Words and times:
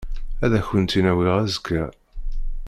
Ad 0.43 0.51
akent-tt-in-awiɣ 0.59 1.35
azekka. 1.43 1.83